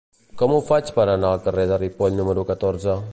Com 0.41 0.53
ho 0.55 0.61
faig 0.69 0.89
per 0.95 1.05
anar 1.11 1.33
al 1.33 1.45
carrer 1.47 1.67
de 1.73 1.79
Ripoll 1.83 2.21
número 2.21 2.47
catorze? 2.53 3.01